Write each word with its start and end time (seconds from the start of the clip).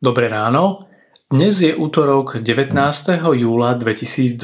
Dobré 0.00 0.32
ráno, 0.32 0.88
dnes 1.28 1.60
je 1.60 1.76
útorok 1.76 2.40
19. 2.40 2.72
júla 3.36 3.76
2022. 3.76 4.40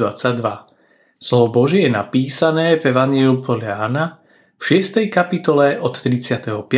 Slovo 1.17 1.47
Božie 1.49 1.89
je 1.89 1.97
napísané 1.97 2.77
v 2.77 2.93
Evangeliu 2.93 3.41
podľa 3.41 3.65
Jána 3.65 4.05
v 4.53 4.77
6. 4.77 5.09
kapitole 5.09 5.81
od 5.81 5.97
35. 5.97 6.69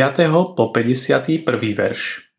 po 0.56 0.64
51. 0.72 1.44
verš. 1.76 2.32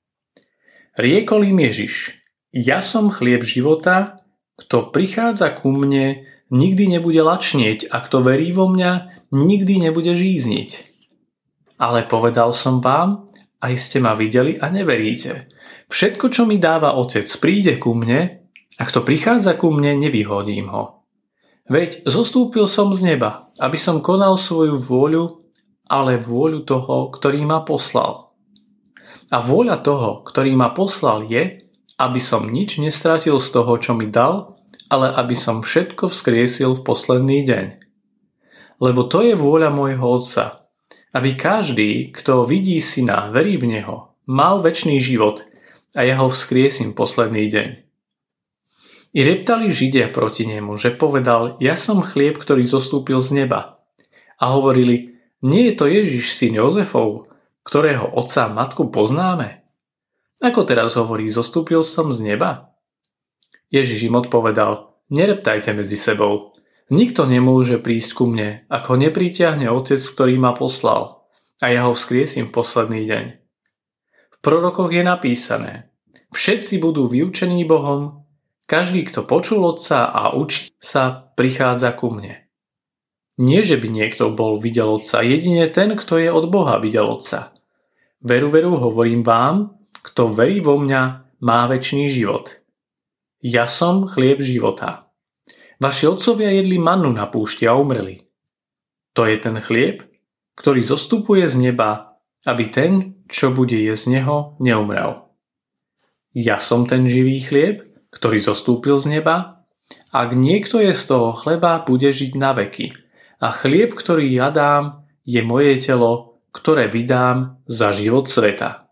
Riekol 0.97 1.45
im 1.45 1.61
Ježiš, 1.61 2.17
ja 2.49 2.81
som 2.81 3.13
chlieb 3.13 3.45
života, 3.45 4.17
kto 4.57 4.89
prichádza 4.89 5.61
ku 5.61 5.69
mne, 5.69 6.25
nikdy 6.49 6.89
nebude 6.89 7.21
lačnieť 7.21 7.93
a 7.93 8.01
kto 8.01 8.25
verí 8.25 8.49
vo 8.49 8.65
mňa, 8.65 9.29
nikdy 9.29 9.77
nebude 9.77 10.17
žízniť. 10.17 10.69
Ale 11.77 12.01
povedal 12.09 12.49
som 12.49 12.81
vám, 12.81 13.29
aj 13.61 13.77
ste 13.77 14.01
ma 14.01 14.17
videli 14.17 14.57
a 14.57 14.73
neveríte. 14.73 15.60
Všetko, 15.91 16.31
čo 16.31 16.47
mi 16.47 16.55
dáva 16.55 16.95
Otec, 16.95 17.27
príde 17.43 17.75
ku 17.75 17.91
mne 17.91 18.39
a 18.79 18.83
kto 18.87 19.03
prichádza 19.03 19.59
ku 19.59 19.75
mne, 19.75 19.99
nevyhodím 19.99 20.71
ho. 20.71 21.03
Veď 21.67 22.07
zostúpil 22.07 22.63
som 22.71 22.95
z 22.95 23.11
neba, 23.11 23.51
aby 23.59 23.75
som 23.75 23.99
konal 23.99 24.39
svoju 24.39 24.79
vôľu, 24.79 25.43
ale 25.91 26.15
vôľu 26.15 26.63
toho, 26.63 27.11
ktorý 27.11 27.43
ma 27.43 27.67
poslal. 27.67 28.31
A 29.35 29.43
vôľa 29.43 29.83
toho, 29.83 30.23
ktorý 30.23 30.55
ma 30.55 30.71
poslal 30.71 31.27
je, 31.27 31.59
aby 31.99 32.19
som 32.23 32.47
nič 32.47 32.79
nestratil 32.79 33.35
z 33.43 33.51
toho, 33.51 33.75
čo 33.75 33.91
mi 33.91 34.07
dal, 34.07 34.55
ale 34.87 35.11
aby 35.11 35.35
som 35.35 35.59
všetko 35.59 36.07
vzkriesil 36.07 36.71
v 36.79 36.85
posledný 36.87 37.43
deň. 37.43 37.65
Lebo 38.79 39.11
to 39.11 39.27
je 39.27 39.35
vôľa 39.35 39.67
môjho 39.75 40.07
Otca, 40.07 40.63
aby 41.11 41.35
každý, 41.35 42.15
kto 42.15 42.47
vidí 42.47 42.79
syna, 42.79 43.27
verí 43.27 43.59
v 43.59 43.75
Neho, 43.75 44.15
mal 44.23 44.63
väčší 44.63 44.95
život– 45.03 45.43
a 45.91 46.07
ja 46.07 46.15
ho 46.19 46.31
vzkriesím 46.31 46.95
posledný 46.95 47.51
deň. 47.51 47.69
I 49.11 49.19
reptali 49.27 49.67
Židia 49.67 50.07
proti 50.07 50.47
nemu, 50.47 50.79
že 50.79 50.95
povedal, 50.95 51.59
ja 51.59 51.75
som 51.75 51.99
chlieb, 51.99 52.39
ktorý 52.39 52.63
zostúpil 52.63 53.19
z 53.19 53.43
neba. 53.43 53.75
A 54.39 54.55
hovorili, 54.55 55.19
nie 55.43 55.67
je 55.67 55.73
to 55.75 55.85
Ježiš, 55.91 56.31
syn 56.31 56.55
Jozefov, 56.55 57.27
ktorého 57.67 58.07
otca 58.15 58.47
a 58.47 58.53
matku 58.53 58.87
poznáme? 58.87 59.67
Ako 60.39 60.63
teraz 60.63 60.95
hovorí, 60.95 61.27
zostúpil 61.27 61.83
som 61.83 62.15
z 62.15 62.23
neba? 62.23 62.71
Ježiš 63.67 64.07
im 64.07 64.15
odpovedal, 64.15 64.95
nereptajte 65.11 65.75
medzi 65.75 65.99
sebou. 65.99 66.55
Nikto 66.87 67.27
nemôže 67.27 67.83
prísť 67.83 68.11
ku 68.15 68.25
mne, 68.31 68.63
ak 68.71 68.95
nepritiahne 68.95 69.67
otec, 69.67 69.99
ktorý 69.99 70.39
ma 70.39 70.55
poslal. 70.55 71.27
A 71.59 71.69
ja 71.69 71.85
ho 71.85 71.93
vzkriesím 71.93 72.49
posledný 72.49 73.05
deň 73.05 73.40
prorokoch 74.41 74.91
je 74.91 75.03
napísané 75.05 75.73
Všetci 76.31 76.79
budú 76.79 77.11
vyučení 77.11 77.67
Bohom, 77.67 78.23
každý, 78.63 79.03
kto 79.03 79.27
počul 79.27 79.67
Otca 79.67 80.15
a 80.15 80.31
učí 80.31 80.71
sa, 80.79 81.31
prichádza 81.35 81.91
ku 81.91 82.07
mne. 82.07 82.47
Nie, 83.35 83.67
že 83.67 83.75
by 83.75 83.91
niekto 83.91 84.31
bol 84.31 84.55
videl 84.55 84.95
Otca, 84.95 85.27
jedine 85.27 85.67
ten, 85.67 85.99
kto 85.99 86.15
je 86.15 86.31
od 86.31 86.47
Boha 86.47 86.79
videl 86.79 87.03
Otca. 87.03 87.51
Veru, 88.23 88.47
veru, 88.47 88.79
hovorím 88.79 89.27
vám, 89.27 89.75
kto 89.99 90.31
verí 90.31 90.63
vo 90.63 90.79
mňa, 90.79 91.01
má 91.41 91.67
väčší 91.67 92.07
život. 92.07 92.61
Ja 93.41 93.65
som 93.65 94.05
chlieb 94.05 94.39
života. 94.39 95.09
Vaši 95.81 96.05
otcovia 96.05 96.53
jedli 96.53 96.77
mannu 96.77 97.09
na 97.09 97.25
púšti 97.25 97.65
a 97.65 97.73
umreli. 97.73 98.21
To 99.17 99.25
je 99.25 99.35
ten 99.41 99.57
chlieb, 99.57 100.05
ktorý 100.53 100.85
zostupuje 100.85 101.49
z 101.49 101.57
neba 101.57 102.10
aby 102.45 102.73
ten, 102.73 103.21
čo 103.29 103.53
bude 103.53 103.77
jesť 103.77 104.01
z 104.01 104.11
neho, 104.17 104.57
neumrel. 104.57 105.29
Ja 106.33 106.57
som 106.57 106.87
ten 106.89 107.05
živý 107.05 107.43
chlieb, 107.43 107.85
ktorý 108.09 108.39
zostúpil 108.41 108.97
z 108.97 109.19
neba. 109.19 109.67
Ak 110.15 110.33
niekto 110.33 110.79
je 110.79 110.95
z 110.95 111.03
toho 111.11 111.35
chleba, 111.35 111.83
bude 111.83 112.07
žiť 112.07 112.31
na 112.39 112.55
veky. 112.55 112.95
A 113.43 113.51
chlieb, 113.51 113.93
ktorý 113.93 114.31
ja 114.31 114.49
dám, 114.49 115.05
je 115.27 115.43
moje 115.43 115.79
telo, 115.83 116.41
ktoré 116.55 116.87
vydám 116.87 117.61
za 117.67 117.91
život 117.91 118.27
sveta. 118.27 118.89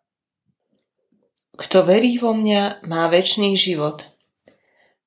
Kto 1.59 1.83
verí 1.83 2.15
vo 2.19 2.31
mňa, 2.31 2.87
má 2.87 3.07
väčší 3.11 3.51
život. 3.55 4.07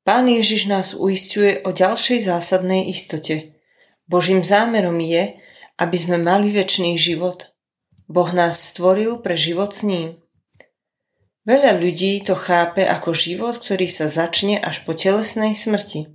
Pán 0.04 0.28
Ježiš 0.28 0.68
nás 0.68 0.92
uistuje 0.92 1.62
o 1.64 1.72
ďalšej 1.72 2.28
zásadnej 2.28 2.90
istote. 2.90 3.56
Božím 4.04 4.44
zámerom 4.44 4.98
je, 5.00 5.38
aby 5.80 5.96
sme 5.96 6.18
mali 6.20 6.50
väčší 6.52 6.98
život– 6.98 7.48
Boh 8.12 8.28
nás 8.36 8.60
stvoril 8.60 9.24
pre 9.24 9.40
život 9.40 9.72
s 9.72 9.88
ním. 9.88 10.20
Veľa 11.48 11.80
ľudí 11.80 12.20
to 12.20 12.36
chápe 12.36 12.84
ako 12.84 13.16
život, 13.16 13.56
ktorý 13.56 13.88
sa 13.88 14.12
začne 14.12 14.60
až 14.60 14.84
po 14.84 14.92
telesnej 14.92 15.56
smrti. 15.56 16.12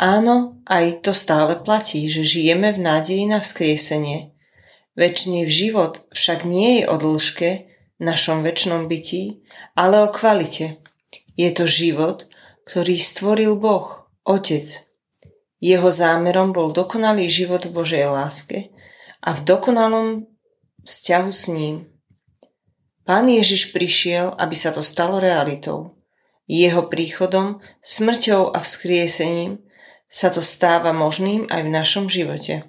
Áno, 0.00 0.64
aj 0.64 1.04
to 1.04 1.12
stále 1.12 1.52
platí, 1.60 2.08
že 2.08 2.24
žijeme 2.24 2.72
v 2.72 2.80
nádeji 2.80 3.28
na 3.28 3.44
vzkriesenie. 3.44 4.32
Večný 4.96 5.44
život 5.52 6.00
však 6.16 6.48
nie 6.48 6.80
je 6.80 6.84
o 6.88 6.96
dĺžke, 6.96 7.68
našom 8.00 8.40
väčšnom 8.40 8.88
bytí, 8.88 9.44
ale 9.76 10.00
o 10.02 10.08
kvalite. 10.08 10.80
Je 11.36 11.52
to 11.52 11.68
život, 11.68 12.24
ktorý 12.64 12.96
stvoril 12.96 13.60
Boh, 13.60 14.08
Otec. 14.24 14.64
Jeho 15.60 15.92
zámerom 15.92 16.56
bol 16.56 16.72
dokonalý 16.72 17.28
život 17.28 17.68
v 17.68 17.76
Božej 17.76 18.08
láske 18.10 18.74
a 19.22 19.36
v 19.36 19.40
dokonalom 19.46 20.31
vzťahu 20.84 21.30
s 21.32 21.44
ním. 21.50 21.76
Pán 23.02 23.26
Ježiš 23.26 23.74
prišiel, 23.74 24.34
aby 24.38 24.54
sa 24.54 24.70
to 24.70 24.82
stalo 24.82 25.18
realitou. 25.18 25.98
Jeho 26.46 26.86
príchodom, 26.86 27.58
smrťou 27.82 28.54
a 28.54 28.58
vzkriesením 28.62 29.58
sa 30.06 30.28
to 30.28 30.44
stáva 30.44 30.92
možným 30.92 31.48
aj 31.48 31.60
v 31.64 31.70
našom 31.72 32.04
živote. 32.06 32.68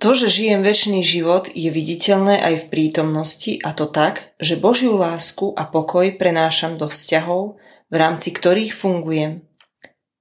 To, 0.00 0.16
že 0.16 0.32
žijem 0.32 0.64
väčší 0.64 1.04
život, 1.04 1.52
je 1.52 1.68
viditeľné 1.68 2.40
aj 2.40 2.54
v 2.64 2.68
prítomnosti 2.72 3.60
a 3.60 3.76
to 3.76 3.84
tak, 3.84 4.32
že 4.40 4.56
Božiu 4.56 4.96
lásku 4.96 5.52
a 5.52 5.68
pokoj 5.68 6.08
prenášam 6.16 6.80
do 6.80 6.88
vzťahov, 6.88 7.60
v 7.92 7.94
rámci 8.00 8.32
ktorých 8.32 8.72
fungujem. 8.72 9.44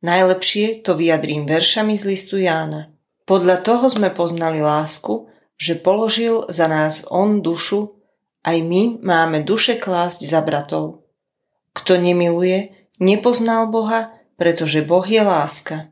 Najlepšie 0.04 0.84
to 0.84 1.00
vyjadrím 1.00 1.48
veršami 1.48 1.96
z 1.96 2.04
listu 2.12 2.44
Jána. 2.44 2.92
Podľa 3.24 3.64
toho 3.64 3.88
sme 3.88 4.12
poznali 4.12 4.60
lásku, 4.60 5.29
že 5.60 5.76
položil 5.76 6.48
za 6.48 6.72
nás 6.72 7.04
on 7.12 7.44
dušu, 7.44 8.00
aj 8.48 8.58
my 8.64 9.04
máme 9.04 9.44
duše 9.44 9.76
klásť 9.76 10.24
za 10.24 10.40
bratov. 10.40 11.04
Kto 11.76 12.00
nemiluje, 12.00 12.72
nepoznal 13.04 13.68
Boha, 13.68 14.16
pretože 14.40 14.82
Boh 14.82 15.04
je 15.04 15.20
láska. 15.20 15.92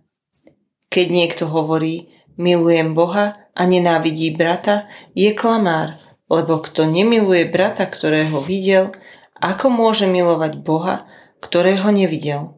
Keď 0.87 1.05
niekto 1.11 1.51
hovorí, 1.51 2.07
milujem 2.39 2.95
Boha 2.95 3.51
a 3.51 3.61
nenávidí 3.67 4.31
brata, 4.31 4.87
je 5.11 5.35
klamár, 5.35 5.91
lebo 6.31 6.63
kto 6.63 6.87
nemiluje 6.87 7.43
brata, 7.51 7.83
ktorého 7.83 8.39
videl, 8.39 8.95
ako 9.43 9.67
môže 9.67 10.07
milovať 10.07 10.63
Boha, 10.63 11.03
ktorého 11.43 11.91
nevidel? 11.91 12.55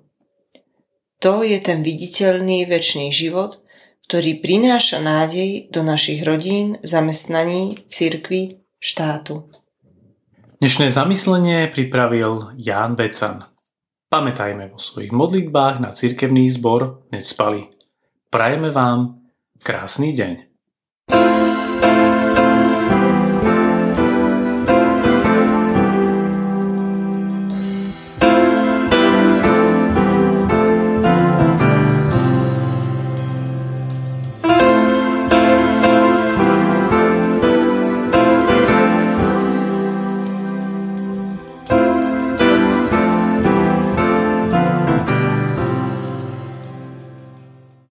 To 1.19 1.43
je 1.43 1.57
ten 1.59 1.83
viditeľný 1.83 2.63
väčší 2.69 3.11
život, 3.11 3.59
ktorý 4.09 4.41
prináša 4.41 5.05
nádej 5.05 5.69
do 5.69 5.85
našich 5.85 6.25
rodín, 6.25 6.81
zamestnaní, 6.81 7.85
cirkví, 7.85 8.57
štátu. 8.81 9.45
Dnešné 10.57 10.89
zamyslenie 10.89 11.69
pripravil 11.69 12.57
Ján 12.57 12.97
Becan. 12.97 13.45
Pamätajme 14.09 14.73
vo 14.73 14.81
svojich 14.81 15.13
modlitbách 15.13 15.77
na 15.77 15.93
cirkevný 15.93 16.49
zbor 16.49 17.05
Necpali. 17.13 17.69
Prajeme 18.33 18.73
vám 18.73 19.29
krásny 19.61 20.17
deň. 20.17 20.48